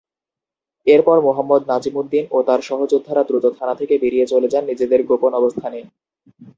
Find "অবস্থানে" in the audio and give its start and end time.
5.35-5.79